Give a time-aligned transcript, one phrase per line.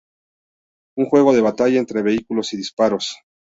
[0.97, 3.17] Un juego de batalla entre vehículos y disparos.